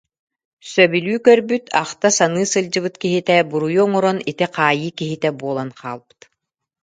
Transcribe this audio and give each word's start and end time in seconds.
Сөбүлүү 0.71 1.17
көрбүт, 1.27 1.63
ахта-саныы 1.83 2.45
сылдьыбыт 2.53 2.95
киһитэ 3.03 3.35
буруйу 3.51 3.81
оҥорон 3.87 4.17
ити 4.31 4.45
хаайыы 4.55 4.91
киһитэ 4.99 5.29
буолан 5.39 5.69
хаалбыт 5.79 6.19